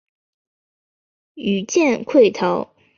[1.35, 2.71] 余舰溃逃。